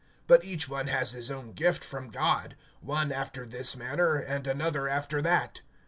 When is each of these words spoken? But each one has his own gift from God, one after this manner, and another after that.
But 0.25 0.43
each 0.43 0.67
one 0.67 0.87
has 0.87 1.11
his 1.11 1.29
own 1.29 1.51
gift 1.53 1.85
from 1.85 2.09
God, 2.09 2.55
one 2.79 3.11
after 3.11 3.45
this 3.45 3.75
manner, 3.77 4.15
and 4.17 4.47
another 4.47 4.89
after 4.89 5.21
that. 5.21 5.61